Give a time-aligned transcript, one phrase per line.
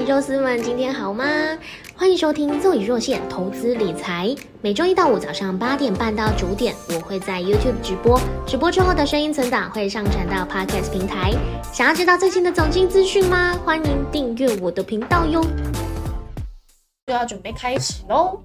[0.00, 1.24] 肉丝们，今天好吗？
[1.94, 11.32] 欢迎收听若隐若现投资理财，每周一到五早上八点半到九点，我会在 YouTube 直播，直播之后的声音存档会上传到 Podcast 平台。
[11.72, 13.56] 想要知道最新的总经资讯吗？
[13.64, 15.44] 欢迎订阅我的频道哟。
[17.06, 18.40] 就要准备开始喽。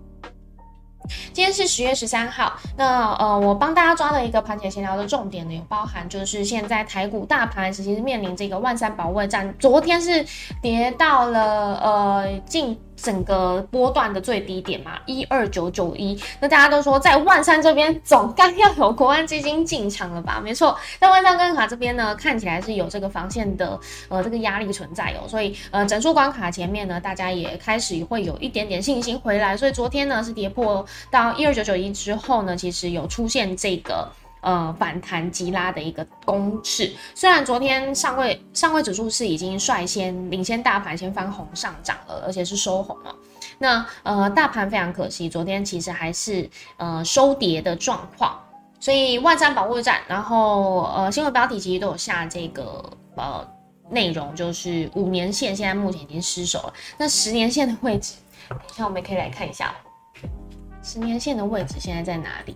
[1.33, 10.25] 今天是十月十三号，那呃，我帮大家抓了一个盘前闲聊的重点呢，有包含就是现在台股大盘其实面临这个万三保卫战，昨天是
[10.61, 12.79] 跌到了呃近。
[12.97, 20.41] 整个波段的最低点嘛，一二九九一，那大家都说在万山这边总该要有国安基金进场了吧？
[20.43, 23.79] 没错，在万山关卡这边呢，看起来是有这个防线的
[24.09, 34.09] 呃这个压力存在哦，所以呃整数关卡前面呢，大家也开始会有一点点信心回来，所以昨天呢是跌破到一二九九一之后呢，其实有出现这个。
[34.41, 36.91] 呃，反弹急拉的一个攻势。
[37.15, 43.15] 虽然昨天上位上位指数是已经率先领先大盘先翻红上涨了，而且是收红了。
[43.59, 48.39] 那呃，大盘非常可惜，昨天其实还是呃收跌的状况。
[48.79, 53.45] 所以万山保卫战，然后呃新闻标题其实都有下这个呃
[53.89, 56.73] 内容，就是五年线现在目前已经失守了。
[56.95, 58.13] 那十年线的位置，
[58.47, 59.73] 等一下我们可以来看一下，
[60.83, 62.55] 十年线的位置现在在哪里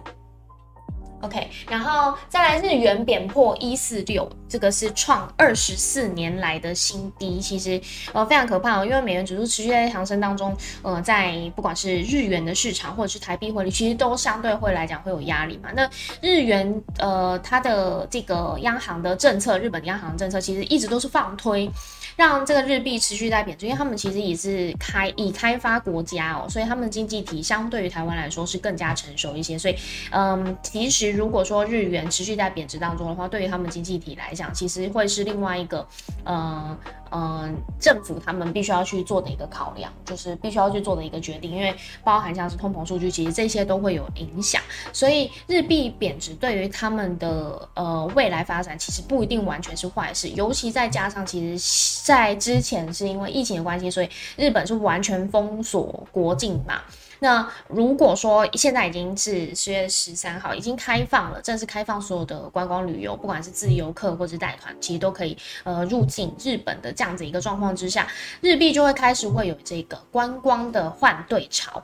[1.21, 7.79] ？OK，然后再来日元贬破一四六，这个是创二十四年来的新低，其实
[8.13, 15.69] 呃非常可怕哦，因为美元指数持续在上升当中，呃，在不管是日元的市场或者是台币汇率，其实都相对会来讲会有压力嘛。
[15.75, 15.89] 那
[16.21, 21.69] 日元呃它的这个央行的政策，日本央行政策其实一直都是放推。
[22.15, 29.57] 让这个日币持续在贬值，因为他们其实也是开已开发国家哦，所以他们经济体相对于台湾来说是更加成熟一些。
[29.57, 29.75] 所以，
[30.11, 35.87] 嗯，其实如果说日元持续在贬值当中的话，对于他们经济体来讲，其实会是另外一个，
[36.25, 36.77] 嗯。
[37.11, 44.61] 嗯，政府他们必须要去做的一个考量，就是必须要去做的一个决定，因为包含像是通膨数据，其实这些都会有影响。
[44.93, 50.29] 所以日币贬值对于他们的呃未来发展，其实不一定完全是坏事。
[50.29, 56.81] 尤其再加上，其实在之前是因为疫情的关系，所以日本是完全封锁国境嘛。
[57.23, 68.07] 那如果说现在已经是十月十三号，已经开放了，正式开放所有的观光旅游，不管是自由客或是带团，其实都可以呃入境日本的这样子一个状况之下，
[68.41, 71.83] 日币就会开始会有这个观光的换对潮。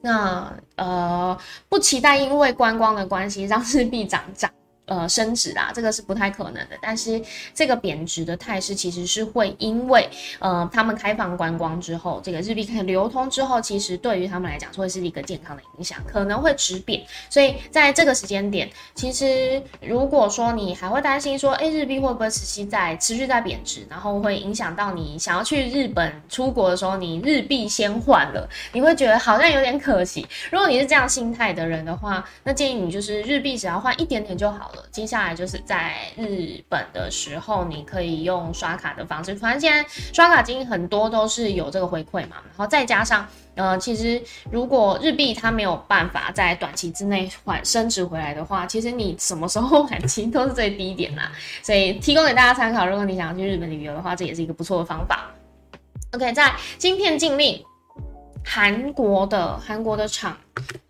[0.00, 1.38] 那呃
[1.68, 4.50] 不期待因为观光的关系让日币涨涨。
[4.88, 6.76] 呃，升值啦，这个是不太可能的。
[6.80, 7.22] 但是
[7.54, 17.02] 这个贬值的态势其实是会因为呃，他们开放观光之后，这个日币开始流通之后，其实对于他们来讲会是一个健康的影响，可能会止贬。
[17.28, 30.26] 所以在这个时间点，其实如果说你还会担心说，哎，日币会不会持续在持续在贬值，然后会影响到你想要去日本出国的时候，你日币先换了，你会觉得好像有点可惜。
[30.50, 34.77] 如果你是这样心态的人的话，那建议你就是日币只要换一点点就好了。
[34.90, 39.34] 接下来就是在日本的时候，你可以用刷卡的方式。
[39.34, 51.30] 反正现在刷卡金很多都是有这个回馈嘛，然后再加上，呃，其实如果日币它没有办法在短期之内缓升值回来的话，其实你什么时候还其实都是最低点啦。
[51.62, 52.86] 所以提供给大家参考。
[52.86, 55.30] 如果你想要去日本旅游的话，这也是一个不错的方法。
[56.12, 57.62] OK，在晶片禁令。
[58.44, 60.34] 韩国的韩国的厂，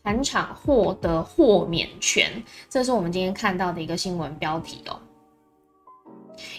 [0.03, 4.99] 韩厂获得豁免权，这是我们今天看到的一个新闻标题哦。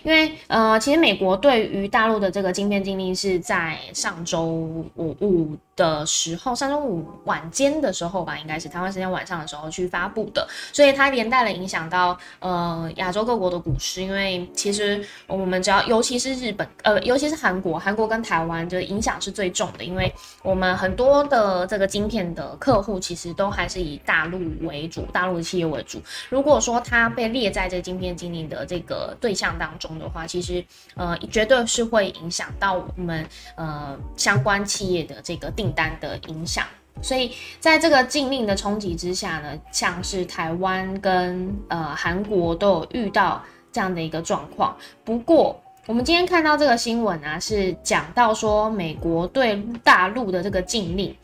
[0.03, 5.57] 因为呃，其实美国对于大陆的这个晶片禁令是在上周五五。
[5.79, 20.13] 的时候，上周五晚间的时候吧，应该是台湾时间晚上的时候去发布的，所以它连带了影响到呃亚洲各国的股市，因为其实我们只要，尤其是日本，呃，尤其是韩国，韩国跟台湾就影响是最重的，因为
[20.43, 26.01] 我们很多的这个晶片的客户其实都还是以大陆为主，大陆的企业为主。
[26.27, 30.61] 如果说它被列在这晶片经理的这个对象当当中的话，其实
[30.95, 33.25] 呃绝对是会影响到我们
[33.55, 35.69] 呃相关企业的这个订。
[35.79, 36.65] 单的影响，
[36.99, 44.75] 所以在这个禁令的冲击之下呢，像是台湾跟呃韩国都有遇到这样的一个状况。
[45.05, 51.15] 不过，我们今天看到这个新闻啊，是讲到说美国对大陆的这个禁令，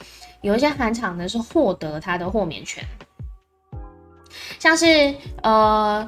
[0.42, 2.86] 有一些韩厂呢是获得它的豁免权，
[4.60, 6.08] 像是呃。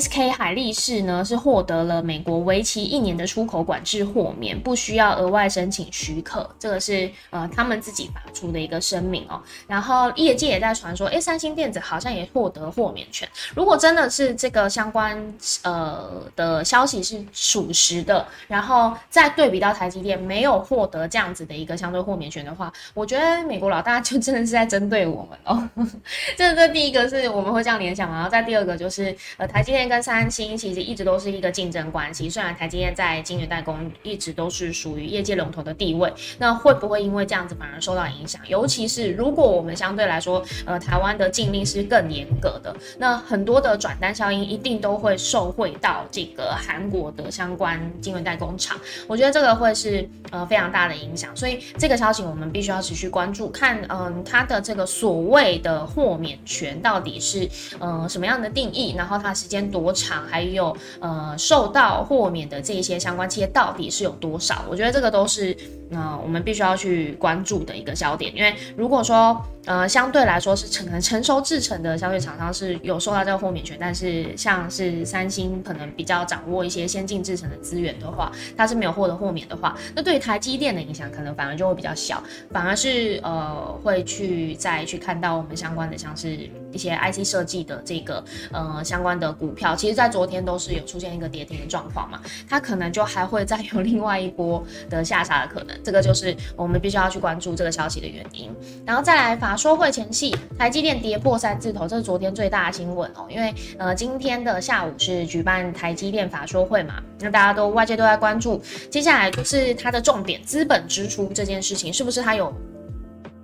[0.00, 9.40] SK 海力士呢是获得了美国为期一年的出口管制豁免，不需要额外申请许可，这个是呃他们自己发出的一个声明哦。
[9.66, 13.28] 然后业界也在传说，哎，三星电子好像也获得豁免权。
[13.54, 25.68] 如果真的是这个相关呃的消息是属实的，然后再对比到台积电没有获得这样子的一个相对豁免权的话，我觉得美国老大就真的是在针对我们哦。
[26.36, 38.40] 这这第一个是我们会这样联想，然后再第二个就是呃台积电跟三星其实一直都是一个竞争关系，虽然台积电在晶圆代工一直都是属于业界龙头的地位，那会不会因为这样子反而受到影响？
[38.48, 65.56] 尤其是如果我们相对来说，呃台湾的禁令是更严格的，那很多的转单效应一定都会受惠到这个韩国的相关晶圆代工厂，我觉得这个会是呃非常大的影响，所以这个消息我们必须要持续关注，看嗯它的这个所谓的豁免权到底是呃什么样的定义，然后它时间多长，还有呃受到豁免的这些相关企业到底是有多少，我觉得这个都是
[65.90, 98.50] 呃我们必须要去关注的一个焦点，因为如果说呃相对来说是成能成熟制成的消费厂商是有受到这个豁免权，但是像是三星可能比较掌握一些先进制成的资源的话，它是没有获得豁免的话，那对于台积电的影响可能反而就会比较小，反而是呃会去再去看到我们相关的像是一些 IC 设计的这个呃相关的股票，其实在昨天都是有出现一个跌停的状况嘛，它可能就还会再有另外一波的下杀的可能，这个就是我们必须要去关注这个消息的原因。
[98.84, 112.50] 然后再来法说会前夕，台积电跌破三字头，这是昨天最大的新闻哦，因为呃今天的下午是举办台积电法说会嘛，那大家都外界都在关注，接下来就是它的重点资本支出这件事情，是不是它有？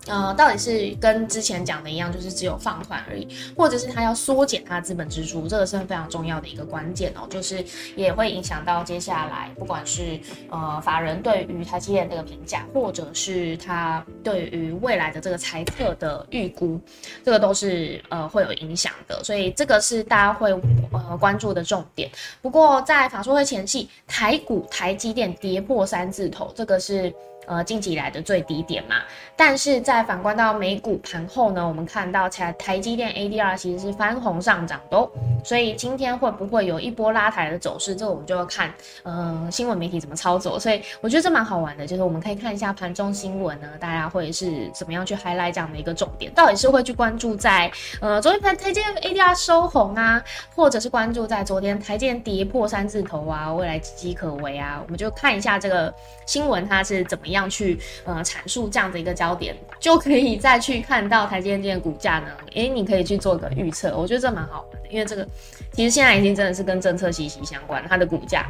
[0.06, 7.62] 呃，到底是跟之前讲的一样，就是只有放款而已，或者是他要缩减他的资本支出，这个是非常重要的一个关键哦，就是
[7.94, 10.18] 也会影响到接下来，不管是
[10.50, 16.80] 呃法人对于台积电这个评价，或者是他对于未来的这个财测的预估，
[17.22, 20.50] 这个都是呃会有影响的，所以这个是大家会
[20.92, 22.10] 呃关注的重点。
[22.40, 27.12] 不过在法说会前夕，台股台积电跌破三字头，这个是。
[27.48, 28.96] 呃，近期以来的最低点嘛，
[29.34, 35.08] 但是在反观到美股盘后呢，我们看到台台积电 ADR 其实是翻红上涨的，
[35.42, 38.70] 所以今天会不会有一波拉抬的走势，这我们就要看
[39.02, 40.60] 呃新闻媒体怎么操作。
[40.60, 47.70] 所以我觉得这蛮好玩的，就是我们可以看一下盘中新闻呢，大家会是怎么样去 highlight 这样的一个重点，到底是会去关注在
[48.02, 50.22] 呃昨天台台积电 ADR 收红啊，
[50.54, 55.90] 或者是关注在昨天台积电跌破三字头啊，未来岌岌可危啊，我们就看一下这个
[56.26, 57.37] 新闻它是怎么样。
[57.38, 62.26] 样去呃阐述这样的一个焦点，就可以再去看到台积电的股价呢。
[62.54, 65.26] 诶，你可以去做个预测，我觉得这蛮好玩的，因为这个
[65.72, 68.46] 其实现在已经真的是跟政策息息相关，它的股价。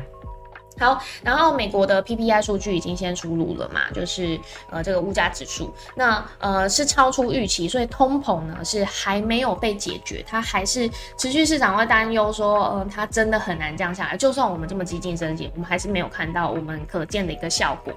[0.78, 4.38] 好，然后美国的 PPI 数据已经先出炉了嘛，就是
[4.70, 17.92] 呃这个物价指数，那呃是超出预期，所以通膨呢是还没有被解决，它还是持续市场会担忧说，呃它真的很难降下来，就算我们这么激进升级，我们还是没有看到我们可见的一个效果，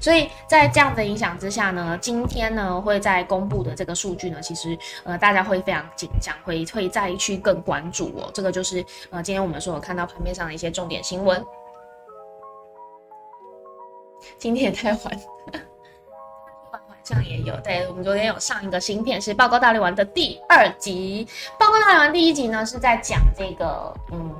[0.00, 11.44] 所以在这样的影响之下呢，今天呢会在公布的这个数据呢，其实呃大家会非常紧张，会会再去更关注哦，这个就是呃今天我们说看到盘面上的一些重点新闻。
[14.38, 15.00] 今天也太晚，
[16.72, 17.56] 晚晚上也有。
[17.60, 21.26] 对我们昨天有上一个新片，是《报告大力丸》的第二集。
[21.58, 24.34] 《报告大力丸》第一集呢，是在讲这个，嗯。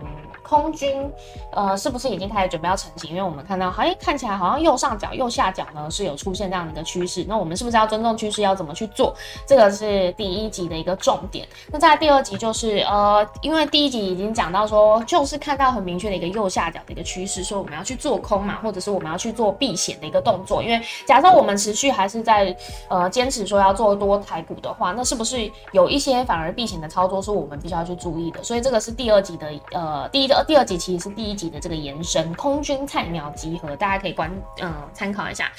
[0.50, 1.08] 空军，
[1.52, 3.10] 呃，是不是已经开始准备要成型？
[3.10, 7.24] 因为我们看到，哎，看起来好像右上角、右下角呢是有出现这样的一个趋势。
[7.28, 8.42] 那我们是不是要尊重趋势？
[8.42, 9.14] 要怎么去做？
[9.46, 11.46] 这个是第一集的一个重点。
[11.70, 20.60] 那在第二集就是，呃，因为第一集已经讲到说，就是看到很明确的一个右下角的一个趋势，说我们要去做空嘛，或者是我们要去做避险的一个动作。
[20.60, 22.56] 因为假设我们持续还是在
[22.88, 28.42] 呃坚持说要做多台股的话，那是不是有一些反而避险的操作是我们必须要去注意的？
[28.42, 30.39] 所以这个是第二集的呃第一个。
[30.44, 34.30] 第二集其实是第一集的这个延伸，空军菜鸟集合，大家可以关
[34.60, 35.50] 嗯参考一下。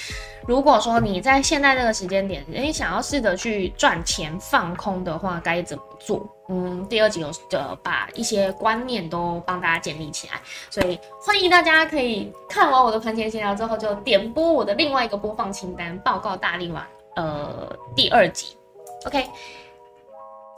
[0.47, 6.27] 如果说你在现在这个时间点，你想要试着去赚钱放空的话，该怎么做？
[6.49, 16.85] 嗯，第二集有的把一些观念都帮大家建立起来，所以欢迎大家可以看完我的盘前闲聊之后，就点播我的另外一个播放清单，报告大力丸
[17.15, 18.57] 呃第二集
[19.05, 19.25] ，OK。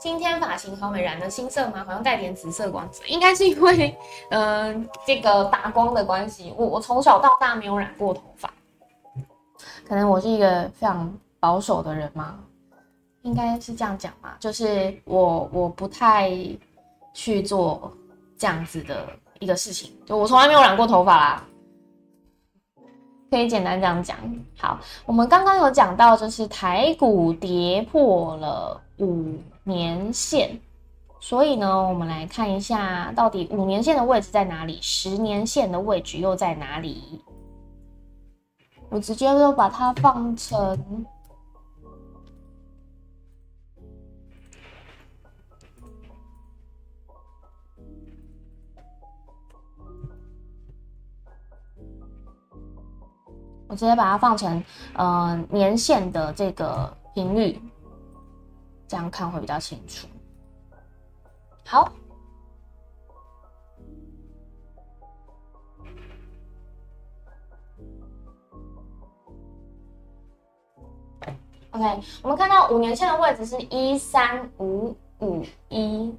[0.04, 1.82] 今天发型好美，染的新色吗？
[1.82, 3.96] 好像带点紫色光泽，应该是因为，
[4.28, 6.52] 嗯，这个打光的关系。
[6.58, 8.52] 我我从小到大没有染过头发，
[9.88, 12.38] 可能我是一个非常保守的人嘛，
[13.22, 16.30] 应该是这样讲嘛，就是我我不太
[17.14, 17.90] 去做
[18.36, 19.08] 这样子的
[19.38, 19.90] 一个事情。
[20.04, 21.44] 就我从来没有染过头发啦，
[23.30, 24.18] 可以简单这样讲。
[24.58, 30.60] 好，我们刚刚有讲到，就是台股跌破了五年线，
[31.20, 37.22] 所以呢，我们来看一下到底五年线的位置在哪里，十年线的位置又在哪里。
[38.90, 41.06] 我直接就把它放成。
[53.66, 57.58] 我直接把它放成呃年线的这个频率，
[58.94, 60.06] 这样看会比较清楚。
[61.66, 61.92] 好
[71.72, 76.14] ，OK，我们看到五年线的位置是一三五五一。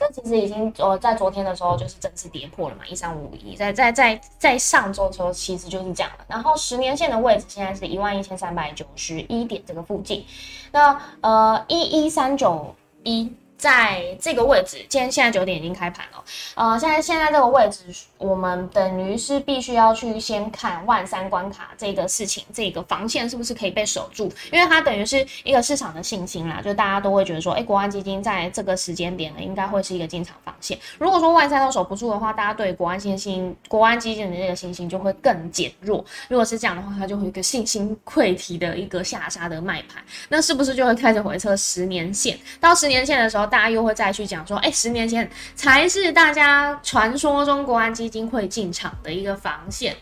[0.00, 6.24] 这其实已经呃在昨天的时候就是正式跌破了嘛，一三五五一，在在在在上周的时候其实就是这样了。
[6.26, 10.24] 然后十年线的位置现在是一万一千三百九十一点这个附近，
[10.72, 13.30] 那呃一一三九一。
[13.60, 16.24] 在这个位置，今天现在九点已经开盘了。
[16.54, 17.84] 呃，现在现在这个位置，
[18.16, 24.32] 我们等于是必须要去先看万三关卡这个事情，这个防线是不是可以被守住？
[24.50, 30.78] 因为它等于是一个市场的信心啦，就大家都会觉得说，哎，国安基金在这个时间点呢，应该会是一个进场防线。
[30.96, 36.02] 如果说万三都守不住的话，大家对国安信心、国安基金的这个信心就会更减弱。
[36.30, 42.38] 如果是这样的话，它就会一个信心溃堤的一个下杀的卖盘，那是不是就会开始回撤十年线？
[42.58, 43.49] 到十年线的时候。
[43.50, 49.94] 大家又会再去讲说，哎，十年前才是大家传说中国安基金会进场的一个防线。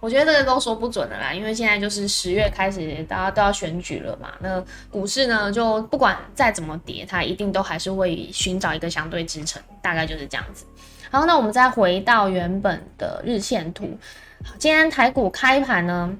[0.00, 4.30] 我觉得这个都说不准的啦，因为现在就是十月开始，大家都要选举了嘛。
[4.38, 10.64] 那股市呢，就不管再怎么跌，它一定都还是会寻找一个相对支撑，大概就是这样子。
[11.10, 13.90] 好，那我们再回到原本的日线图。
[14.56, 16.16] 今天台股开盘呢，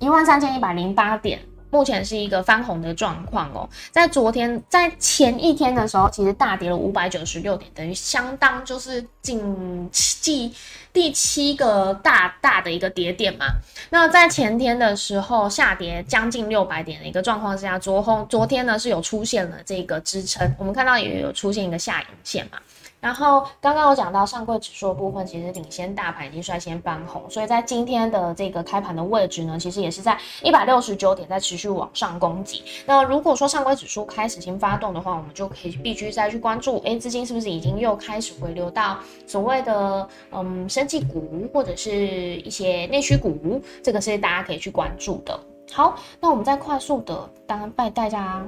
[0.00, 1.38] 一万三千一百零八点。
[1.72, 9.90] 目前是一个翻红的状况哦，在昨天在前一天的时候，其实大跌了五百九十六点，等于相当就是近
[10.22, 10.52] 第
[10.92, 13.46] 第七个大大的一个跌点嘛。
[13.88, 22.58] 那在前天的时候下跌将近六百点的一个状况之下，昨后昨天呢是有出现了这个支撑，我们看到也有出现一个下影线嘛。
[23.02, 32.62] 然后刚刚有讲到上柜指数的部分，其实领先大盘已经率先翻红，所以在今天的这个开盘的位置呢，其实也是在一百六十九点在持续往上攻击。
[32.86, 45.36] 那如果说上柜指数开始先发动的话，我们就可以必须再去关注，哎，资金是不是已经又开始回流到所谓的嗯生技股或者是一些内需股，这个是大家可以去关注的。
[45.72, 48.46] 好，那我们再快速的当带大家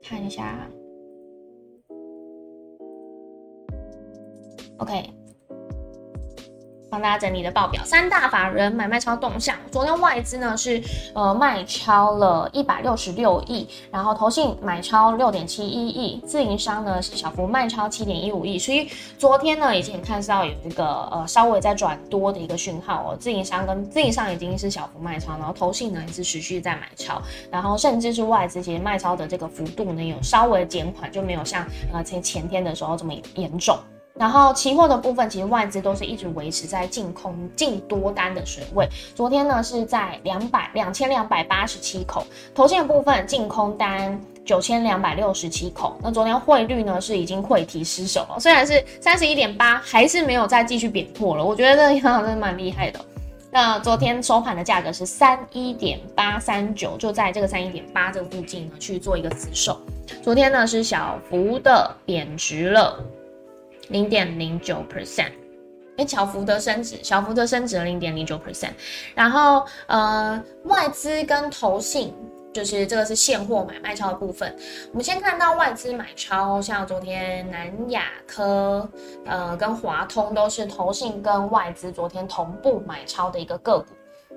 [0.00, 0.56] 看一下。
[4.82, 5.10] OK。
[6.90, 9.56] 帮大家整理的报表，三大法人买卖超动向。
[9.70, 10.78] 昨天外资呢是
[11.14, 18.58] 呃卖超了一百六十六亿，然后投信买超六点七一亿，自营商呢是小幅卖超七点一五亿。
[18.58, 33.78] 所以昨天呢已经看到有一个呃稍微在转多的一个讯号哦，自营商跟自营商已经是小幅卖超，然后投信呢也是持续在买超，然后甚至是外资其实卖超的这个幅度呢有稍微减缓，就没有像呃前前天的时候这么严重。
[34.14, 38.86] 然后期货的部分，其实外资都是一直维持在净空、净多单的水位。
[39.14, 45.96] 昨天呢是在两百两千两百八十七口，头线部分净空单九千两百六十七口。
[46.02, 51.44] 那昨天汇率呢是已经汇提失守了，虽然是三十一点八，还是没有再继续贬破了。
[51.44, 53.00] 我觉得这银行真的蛮厉害的。
[53.50, 59.80] 那昨天收盘的价格是三一点八三九，就在这个三一点八这个附近呢去做一个死守。
[60.22, 63.02] 昨天呢是小幅的贬值了。
[63.88, 65.32] 零点零九 percent，
[65.96, 68.70] 哎，小幅的升值，小幅的升值了零点零九 percent。
[69.14, 72.14] 然后，呃，外资跟投信，
[72.52, 74.54] 就是这个是现货买卖超的部分。
[74.90, 78.88] 我们先看到外资买超，像昨天南亚科，
[79.26, 83.86] 呃，跟华通都是投信跟外资昨天同步买超的一个个股。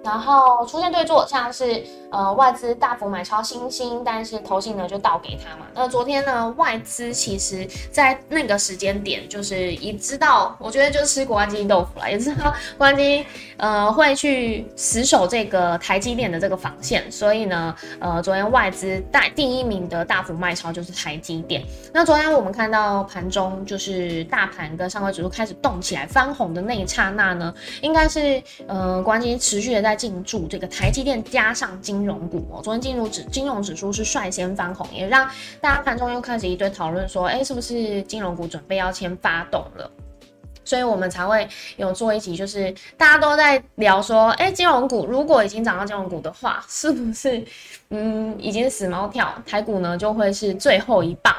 [0.03, 5.65] 然后出现对坐，像是呃外资大幅买超新兴，但是投信呢就倒给他嘛。
[5.73, 13.25] 那昨天呢外资其实在那个时间点，就是也知道，我觉得就是吃国安基金豆腐了，也知道国安基金
[13.57, 21.63] 呃会去死守这个台积电的这个防线，所以呢呃昨天外资带第一名的大幅卖超就是台积电。
[21.91, 29.84] 那昨天我们看到盘中就是大盘跟上柜指数开始动起来翻红的那一刹那呢，应该是呃国安基金持续的。
[29.85, 32.61] 在进驻这个台积电加上金融股哦。
[32.63, 35.29] 昨天进入指金融指数是率先翻红，也让
[35.61, 39.89] 大家盘中又开始一堆讨论说，哎，是不是金融股准备要先发动了？
[40.63, 47.45] 所以我们才会有做一集，就是大家都在聊说，哎，金融股如果已经涨到金融股的话，是不是
[47.91, 51.35] 嗯已经死猫跳，台股呢就会是最后一棒？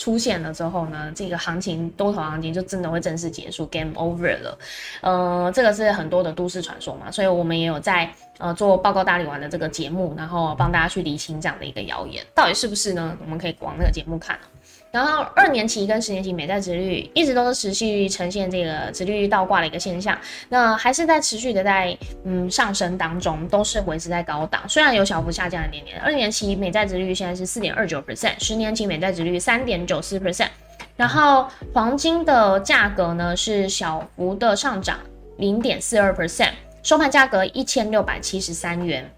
[0.00, 4.58] 出现了之后呢，这个行情多头行情就真的会正式结束，game over 了。
[5.02, 13.14] 呃，这个是很多的都市传说嘛，所以我们也有在呃做报告大力丸的这个节目，然后帮大家去理清这样的一个谣言，到底是不是呢？
[13.22, 14.38] 我们可以往那个节目看。
[14.92, 20.18] 然后二年期跟十年期美债殖率一直都是持续呈现这个殖率倒挂的一个现象，
[20.48, 26.00] 那还是在持续的在嗯上升当中，都是维持在高档，虽然有小幅下降一点点。
[26.00, 30.48] 二年期美债殖率现在是四点二九 percent，十年期美债殖率三点九四 percent，
[30.96, 34.98] 然后黄金的价格呢是小幅的上涨
[35.38, 36.50] 零点四二 percent，
[36.82, 39.08] 收盘价格一千六百七十三元。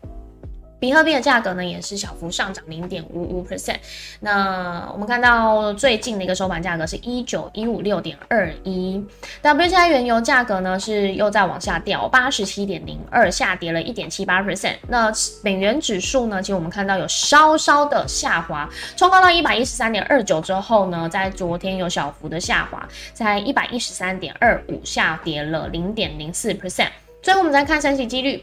[0.83, 3.77] 比特币的价格呢，也是小幅上涨零点五五 percent。
[4.19, 9.01] 那我们看到最近的一个收盘价格是一九一五六点二一。
[9.41, 14.75] WTI 原油价格呢是又在往下掉，八十七点零二，下跌了一点七八 percent。
[14.89, 15.09] 那
[15.45, 26.89] 美元指数呢，其实我们看到有稍稍的下滑，冲高到一百一十三点二九之后呢，在昨天有小幅的下滑，在一百一十三点二五下跌了零点零四 percent。
[27.23, 28.43] 最后我们再看升息几率。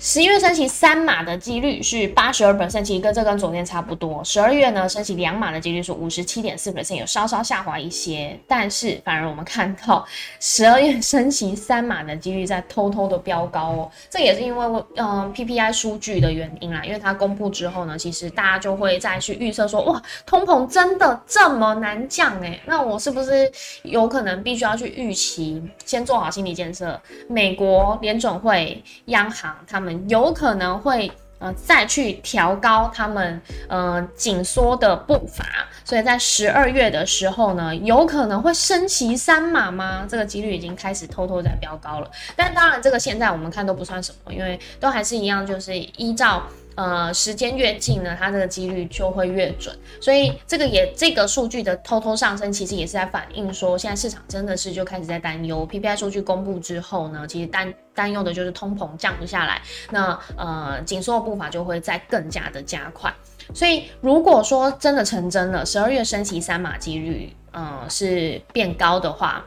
[0.00, 4.22] 十一月升息三码的几率是八十二 percent，其实跟这跟昨天差不多。
[4.22, 8.38] 十二月呢，升息两码的几率是五十七点四百分有稍稍下滑一些。
[8.46, 10.06] 但是反而我们看到
[10.38, 13.90] 十二月升息三码的几率在偷偷的飙高哦。
[14.08, 23.50] 这也是因为嗯 PPI 数据的原因啦，因为它公布之后呢，其实大家就会再去预测说，哇，通膨真的这么难降诶，那我是不是
[23.82, 26.98] 有可能必须要去预期，先做好心理建设？
[27.28, 29.87] 美国联准会、央行他们。
[30.08, 35.44] 有可能会呃再去调高他们呃紧缩的步伐，
[35.84, 40.06] 所以在十二月的时候呢，有可能会升旗三码吗？
[40.08, 42.10] 这个几率已经开始偷偷在飙高了。
[42.34, 46.42] 但当然，这个现在我们看都不算什么，因为都还是一样，就是依照。
[46.78, 63.12] 呃，时间越近呢，它这个几率就会越准，所以这个也这个数据的偷偷上升，其实也是在反映说，现在市场真的是就开始在担忧 PPI 数据公布之后呢，其实担担忧的就是通膨降不下来，那呃紧缩的步伐就会再更加的加快，
[63.52, 69.44] 所以如果说真的成真了，十二月升息三码几率，嗯是变高的话。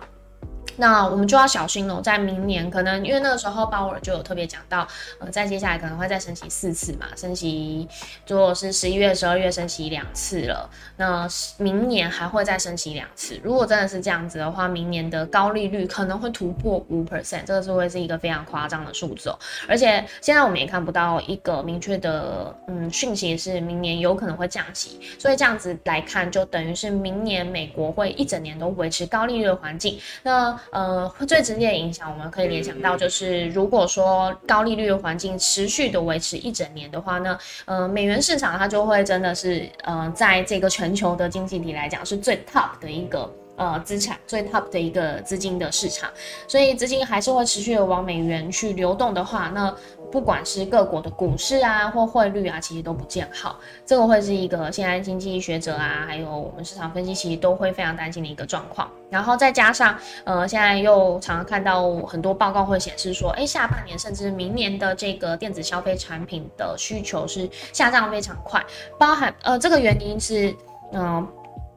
[0.77, 4.87] 那我们就要小心了，在明年可能因为那个时候鲍尔就有特别讲到，
[5.19, 7.87] 呃，在接下来可能会再升息四次嘛，升息
[8.27, 13.39] 如果是十一月、十二月升息两次了，那明年还会再升息两次。
[13.43, 19.37] 如果真的是这样子的话，明年的高利率可能会突破五 percent，这个是会是一个非常夸张的数字哦。
[19.67, 29.99] 而且现在我们也看不到一个明确的嗯讯息是明年有可能会降息，所以这样子来看，就等于是明年美国会一整年都维持高利率的环境。
[30.23, 43.29] 那呃，最直接的影响，我们可以联想到，就是如果说高利率的环境持续的维持一整年的话呢，呃，美元市场它就会真的是，呃，在这个全球的经济体来讲，是最 top 的一个。
[43.57, 46.09] 呃，资产最 top 的一个资金的市场，
[46.47, 49.71] 所以资金还是会持续的往美元去流动的话，那
[50.11, 53.59] 不管是各国的股市啊或汇率啊，其实都不见好。
[53.85, 58.89] 这个会是一个现在经济学者啊，还有我们市场分析其实都会非常担心的一个状况。
[59.09, 68.63] 然后再加上，呃，现在又常常看到很多报告会显示说，哎，下半年甚至明年的这个电子消费产品的需求是下降非常快，
[68.99, 70.53] 包含呃，这个原因是，
[70.93, 71.27] 嗯。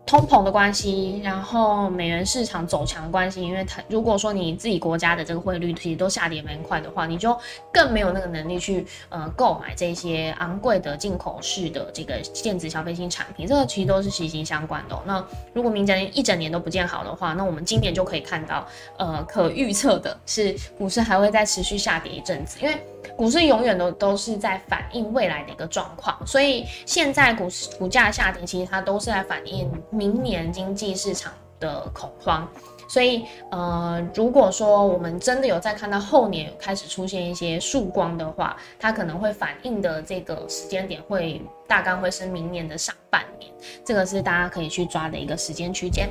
[0.06, 7.36] 通膨的关系，然后美元市场走强的关系，因为它如果说你自己国家的这个汇率其实都下跌蛮快的话，你就
[7.72, 15.02] 更没有那个能力去呃购买这些昂贵的进口式的这个电子消费性产品，这个其实都是息息相关的。
[15.06, 18.66] 那如果明年一整年都不见好的话，那我们今年就可以看到，
[18.98, 22.76] 呃，可预测的是股市还会再持续下跌一阵子，因为。
[23.16, 32.48] 股市永远都都是在反映未来的一个状况，所以现在股市股价下跌，其实它都是在反映明年经济市场的恐慌。
[32.86, 43.50] 所以，呃，如果说我们真的有在看到后年开始出现一些曙光的话，它可能会反映的这个时间点会大概会是明年的上半年，
[43.84, 46.10] 这个是大家可以去抓的一个时间区间。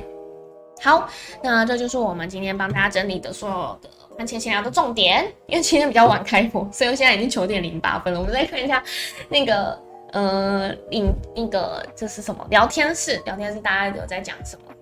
[0.82, 1.08] 好，
[1.42, 5.24] 那这就是我们今天帮大家整理的所有的番茄闲聊的重点。
[5.46, 8.20] 因为今天比较晚开播， 所以我现在已经九点零八分了。
[8.20, 8.82] 我们再看一下
[9.28, 9.78] 那个，
[10.12, 12.46] 呃，影那个这是什么？
[12.50, 14.72] 聊天室，聊天室大家有在讲什么？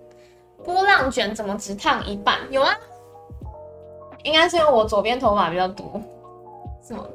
[0.63, 2.37] 波浪卷怎么只烫一半？
[2.49, 2.73] 有啊，
[4.23, 6.01] 应该是因为我左边头发比较多，
[6.87, 7.05] 是吗？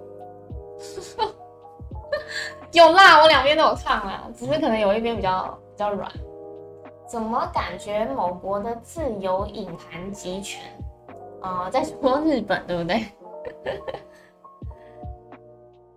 [2.72, 6.10] 有啦，我两边都有烫啊，只是可能有一边比较比较软。
[7.08, 10.60] 怎么感觉某国的自由隐含集权？
[11.40, 13.04] 哦，在说日本对不对？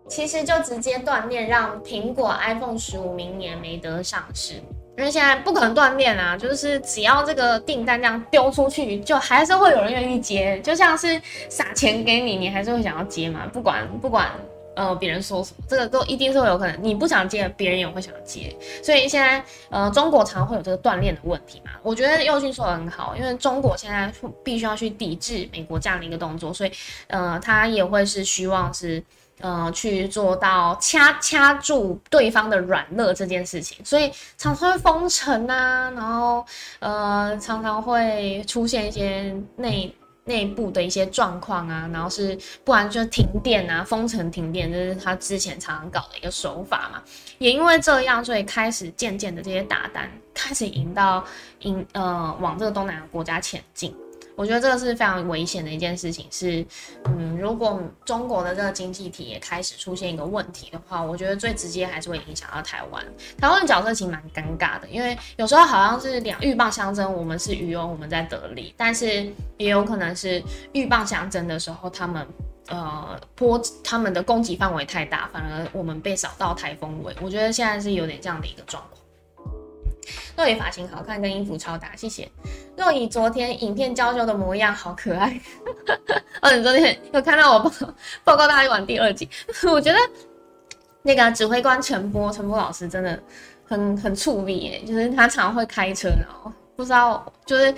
[0.07, 4.55] 其实就直接断电，让苹果 iPhone 十五明年没得上市，
[4.97, 14.29] 因为现在不可能断电啊，就是只要这个订单这样丢出去，就还是会有人愿意接，就像是撒钱给你，你还是会想要接嘛，不管不管
[14.75, 24.11] 呃别人说什么，这个都一定是会有可能，你不想接，别人也会想接，所以现在呃中国常会有这个断链的问题嘛，我觉得佑勋说的很好，因为中国现在
[24.43, 26.71] 必须要去抵制美国这样的一个动作，所以
[27.07, 29.03] 呃他也会是希望是。
[29.43, 36.45] 呃，去做到掐掐住对方的软肋这件事情，所以常常会封城啊，然后
[36.77, 39.91] 呃，常常会出现一些内
[40.25, 47.01] 内部的一些状况啊，然后是不然就停电啊，封城停电，这是他之前常常搞的一个手法嘛。
[47.39, 51.23] 也因为这样，所以开始渐渐的这些大单开始引到
[51.61, 53.95] 引呃往这个东南亚国家前进。
[54.35, 56.65] 我觉得这个是非常危险的一件事情，是，
[57.05, 63.05] 嗯，如果中国的这个经济体也开始出现一个问题的话，我觉得最直接还是会影响到台湾。
[63.37, 70.41] 台湾的角色其实蛮尴尬的，因为有时候好像是两鹬蚌相争，我们是渔翁，我们在得利，但是也有可能是
[70.73, 72.25] 鹬蚌相争的时候，他们
[72.69, 77.15] 呃波他们的攻击范围太大，反而我们被扫到台风尾。
[77.21, 79.00] 我觉得现在是有点这样的一个状况。
[80.35, 82.29] 若雨发型好看，跟衣服超搭，谢谢。
[82.75, 85.39] 若雨昨天影片娇羞的模样好可爱。
[86.41, 87.71] 哦，你昨天有看到我 报
[88.23, 89.29] 报告大家玩第二集？
[89.71, 89.97] 我觉得
[91.03, 93.21] 那个指挥官陈波，陈波老师真的
[93.65, 97.75] 很很触力耶，就是他常会开车，然后不知道就是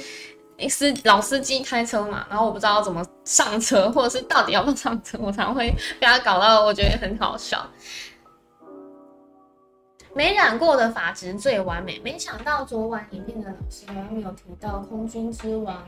[0.70, 7.66] 司老司机开车嘛，然后我不知道怎么上车，或者是到底要不要上车，我常会被他搞到，我觉得很好笑。
[10.16, 12.00] 没染过的发质最完美。
[12.04, 15.84] 没想到昨晚影片的老师好像有提到空军之王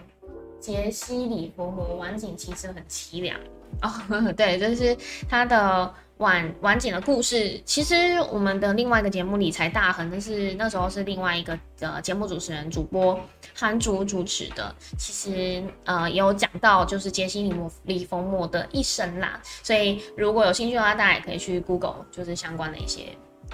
[0.60, 3.40] 杰西·里佛摩晚景其实很凄凉
[3.82, 3.92] 哦。
[4.36, 4.98] 对，这是
[5.30, 7.62] 他的晚晚景的故事。
[7.66, 13.20] 其实我们的另外一个节目《理财大亨》，那是那时候是另外一个呃节目主持人主播
[13.54, 14.74] 韩竹主持的。
[14.98, 19.40] 其实呃有讲到就是杰西·里摩里佛摩的一生啦。
[19.62, 23.10] 所以如果有兴趣的话，大家也可以去 Google 就是相关的一些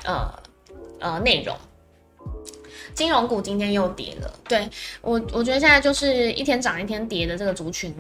[0.06, 0.32] 呃。
[1.02, 1.58] 呃，内容，
[2.94, 4.70] 金融股今天又跌了，对
[5.02, 7.94] 我，我觉得现在就是一天涨一天跌的这个族群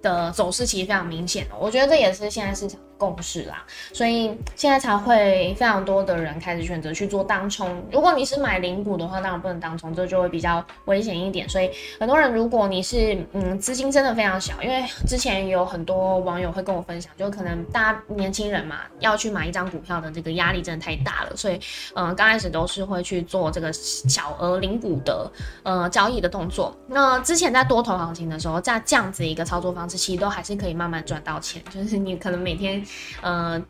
[0.00, 2.80] 的走势其实非常明显我觉得这也是现在市场。
[3.02, 7.82] 共识啦，所以现在才会非常多的人开始选择去做当冲。
[7.90, 11.48] 如果你是买零股的话，当然不能当冲，这就会比较危险一点。
[11.48, 21.58] 所以很多人，如果你是嗯资金真的非常小，因为之前有很多网友会跟我分享，就可能大家年轻人嘛，要去买一张股票的这个压力真的太大了，所以
[21.94, 25.28] 嗯刚开始都是会去做这个小额零股的
[25.64, 26.72] 呃交易的动作。
[26.86, 32.80] 那之前在多头行情的时候，在这样子一个操作方式，其实都还是可以慢慢赚到钱，就是你可能每天。
[33.20, 33.62] 呃，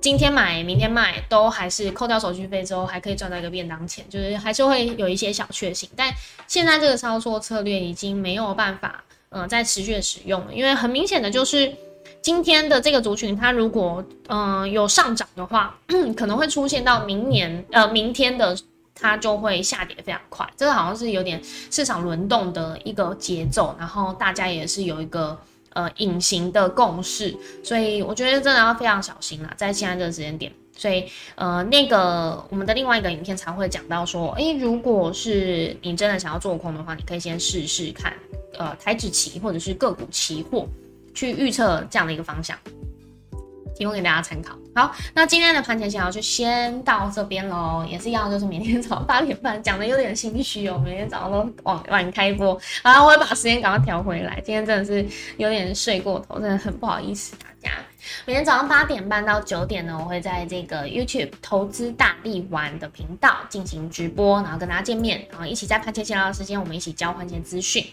[0.00, 5.88] 今天买，明天卖，都还是扣掉手续费之后，还可以赚到一个便当钱，就是还是会有一些小确幸。
[5.94, 6.12] 但
[6.48, 11.72] 现在这个操作策略已经没有办法，呃，再持续的使用了，因为很明显的就是
[12.20, 15.78] 今天的这个族群，它如果嗯有上涨的话，
[16.16, 18.58] 可能会出现到明年呃明天的
[18.94, 25.38] 它就会下跌非常快，这个好像是有点市场轮动的一个节奏，然后大家也是有一个。
[25.74, 30.52] 呃，隐形的共识，所以我觉得真的要非常小心啦，在现在这个时间点。
[30.74, 31.04] 所以，
[31.34, 38.12] 呃，那个我们的另外一个影片才会讲到说，诶，如果是你真的想要做空的话，你可以先试试看，
[38.58, 40.66] 呃，台指期或者是个股期货，
[41.14, 42.58] 去预测这样的一个方向。
[43.74, 44.56] 提供给大家参考。
[44.74, 47.86] 好，那今天的盘前闲聊就先到这边喽。
[47.88, 50.80] 也是一样，就是明天早上八点半，讲的有点心虚哦。
[50.82, 54.40] 每天早上都晚晚开播，啊，我会把时间赶快调回来。
[54.44, 55.06] 今天真的是
[55.36, 57.70] 有点睡过头，真的很不好意思大家。
[58.24, 67.84] 每天早上八点半到九点呢，我会在这个 YouTube 投资大力丸的频道进行直播，然后跟大家见面，然后一起在盘前闲聊的时间，我们一起交换一些资讯。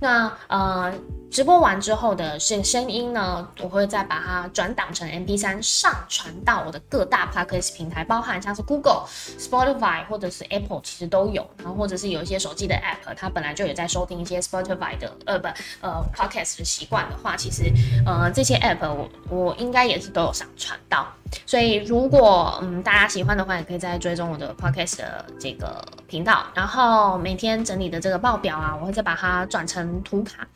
[0.00, 0.92] 那呃。
[1.32, 9.06] 直播完之后的声声音呢，我会再把它转档成 MP3 上传到我的各大 Podcast 平台，包含像是 Google、
[9.38, 11.48] Spotify 或者是 Apple，其实都有。
[11.56, 15.48] 然后或者是有一些手机的 App，它本来就有在收听一些 Spotify 的呃不
[15.80, 17.72] 呃 Podcast 的习惯的话，其实
[18.04, 21.06] 呃这些 App 我我应该也是都有上传到。
[21.46, 30.46] 所以如果嗯大家喜欢的话，也可以再追踪我的 podcast 的这个频道，然后每天整理的这个报表啊，我会再把它转成图卡，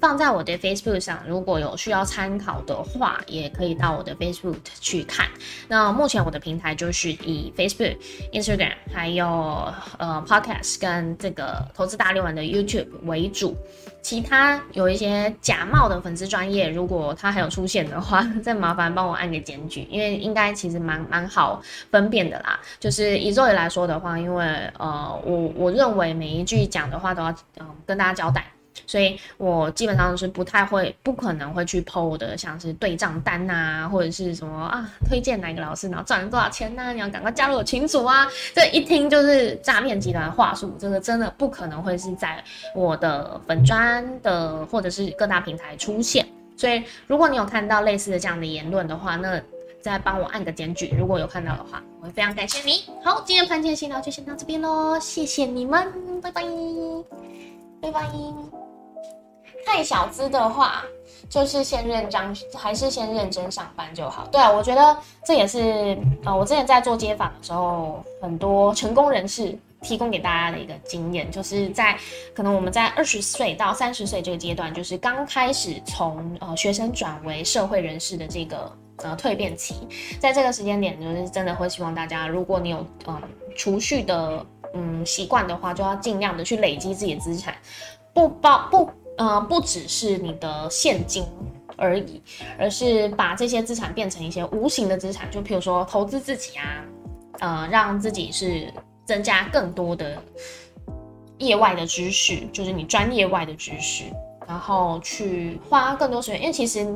[0.00, 1.20] 放在我的 Facebook 上。
[1.28, 5.28] 如果有需要参考的话，也可以到我的 Facebook 去看。
[5.68, 7.96] 那目前我的平台就是以 Facebook、
[8.32, 9.26] Instagram 还有
[9.96, 13.56] 呃 podcast 跟这个投资大六文的 YouTube 为主。
[14.06, 22.56] 其他有一些假冒的粉丝专业，如果他还有出现的话， 再麻烦帮我按个检举，因为应该其实蛮蛮好分辨的啦。
[22.78, 24.44] 就是以肉眼来说的话，因为
[24.78, 28.46] 呃，我我认为每一句讲的话都要嗯跟大家交代。
[28.86, 42.42] 所以我基本上是不太会，不可能会去 PO 的，像是对账单呐，或者是什么啊，推荐哪个老师，然后赚了多少钱呐，你要赶快加入我群组啊，这一听就是诈骗集团话术，这个真的不可能会是在
[42.74, 46.26] 我的粉砖的或者是各大平台出现。
[46.56, 49.40] 所以如果你有看到类似的这样的言论的话，那
[49.82, 52.84] 再帮我按个检举，如果有看到的话，我会非常感谢你。
[53.04, 56.42] 好，今天盘前闲聊就先到这边喽，谢谢你们，拜拜，
[57.80, 58.65] 拜拜。
[59.66, 60.82] 太小资的话，
[61.28, 64.26] 就是先认真，还是先认真上班就好。
[64.28, 71.98] 对啊，我觉得这也是呃，我之前在做街访的时候，很多成功人士提供给大家的一个经验，就是在
[72.32, 79.74] 可能我们在二十岁到三十岁这个阶段，就是刚开始从呃学生转为社会人士的这个呃蜕变期，
[80.20, 83.20] 在这个时间点，就是真的会希望大家，如果你有嗯
[83.56, 87.54] 储蓄的嗯习惯的话，就要尽量的去累积自己的资产，
[88.14, 88.88] 不包不。
[89.18, 91.24] 呃，不只是你的现金
[91.76, 92.20] 而已，
[92.58, 96.84] 而是把这些资产变成一些无形的资产，就譬如说投资自己啊，
[97.40, 98.72] 呃，让自己是
[99.04, 100.22] 增加更多的
[101.38, 104.04] 业外的知识，就是你专业外的知识，
[104.46, 106.86] 然后去花更多时间，因为其实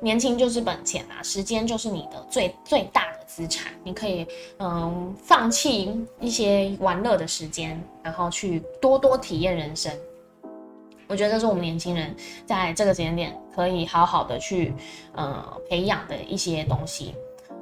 [0.00, 4.26] 年轻就是本钱啊，时间就是你的最最大的资产，你可以
[4.58, 9.92] 嗯放弃一些玩乐的时间，然后去多多体验人生。
[11.08, 12.14] 我觉得这是我们年轻人
[12.46, 14.74] 在这个时间点可以好好的去
[15.14, 17.14] 呃培养的一些东西，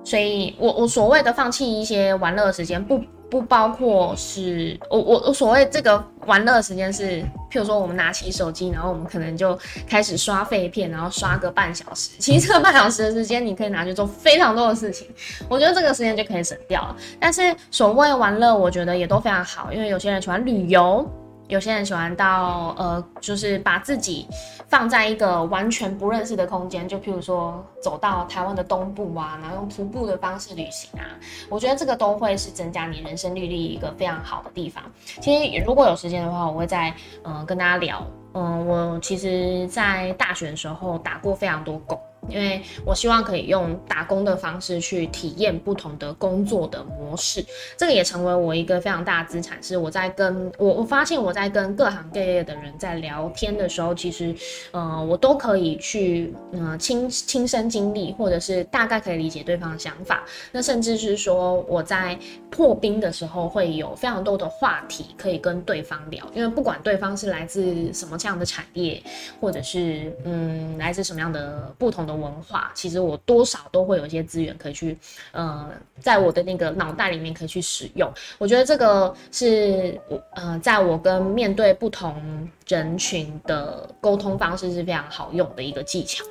[0.05, 15.09] 所以我我所谓的放弃一些玩乐时间，不不包括是我我我所谓这个玩乐时间是，譬如说我们拿起手机，然后我们可能就开始刷废片，然后刷个半小时，其实这个半小时的时间你可以拿去做非常多的事情，
[15.49, 16.97] 我觉得这个时间就可以省掉了。
[17.19, 21.09] 但是所谓玩乐，我觉得也都非常好，因为有些人喜欢旅游。
[21.49, 24.27] 有些人喜欢到呃，就是把自己
[24.69, 31.07] 放在一个完全不认识的空间，就譬如说走到台湾的东部啊，然后用徒步的方式旅行啊，
[31.49, 34.83] 我觉得这个都会是增加你人生履历一个非常好的地方。
[35.21, 38.05] 其实如果有时间的话，我会再嗯跟大家聊。
[38.35, 41.99] 嗯，我其实，在大学的时候打过非常多工。
[42.29, 47.45] 因为我希望可以用打工的方式去体验不同的工作的模式，
[47.77, 49.63] 这个也成为我一个非常大的资产。
[49.63, 54.35] 是我在跟我我发现我在跟各行各业的人在聊天的时候，其实，
[54.73, 60.25] 呃，我都可以去，呃，亲亲身经历，或者是大概可以理解对方的想法。
[60.51, 62.19] 那甚至是说我在
[62.51, 66.27] 破冰的时候，会有非常多的话题可以跟对方聊。
[66.35, 69.01] 因为不管对方是来自什么这样的产业，
[69.41, 72.16] 或者是嗯来自什么样的不同的。
[72.17, 74.99] 文化其实我多少都会有一些资源可以去，
[75.33, 78.13] 呃，在我的那个脑袋里面可以去使用。
[78.39, 86.25] 我觉得这个是我呃，在我跟面对不同人群的沟通方式是非常好用的一个技巧。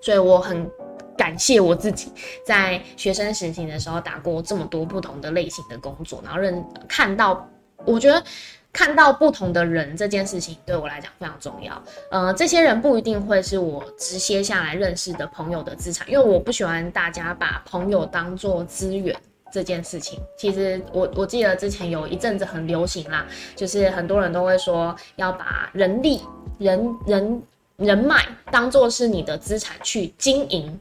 [0.00, 0.70] 所以我很
[1.16, 2.12] 感谢我自己
[2.46, 7.46] 在学生时期的时候打过这么多不同的类型的工作，然后认看到，
[7.84, 8.22] 我觉得。
[8.78, 11.82] 看到不同的人这件事情对我来讲非常重要。
[12.12, 19.12] 呃，这些人不一定会是我直接下来认识的朋友的资产，因为我不喜欢大家把朋友当做资源
[19.50, 20.20] 这件事情。
[20.38, 26.22] 其实我我记得之前有一阵子很流行啦，就是很多人都会说要把人力
[26.60, 27.42] 人人。
[27.78, 30.76] 人脉当做是你的资产去经营，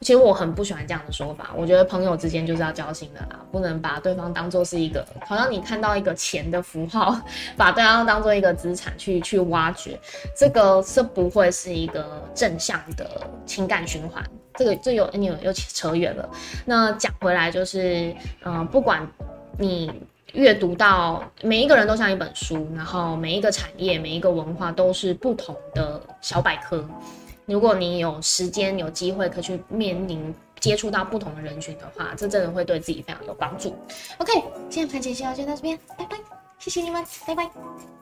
[0.00, 1.50] 其实我很不喜欢这样的说法。
[1.56, 7.18] 我觉得朋友之间就是要交心的啦，不能把对方当做是一个，好像你看到一个钱的符号，
[7.56, 9.98] 把对方当做一个资产去去挖掘，
[10.36, 14.22] 这个是不会是一个正向的情感循环。
[14.54, 16.28] 这个这有又又扯远了。
[16.66, 19.10] 那讲回来就是，嗯，不管
[19.56, 19.90] 你。
[20.32, 26.84] 阅读到每一个人都像一本书，然后每一个产业、每一个文化都是不同的小百科。
[27.46, 33.76] 如果你有时间、有机会可以去面临接触到不同的人群的话，这真的会对自己非常有帮助。
[34.18, 34.32] OK，
[34.70, 36.16] 今天盘前先就到这边，拜拜，
[36.58, 38.01] 谢谢你们，拜拜。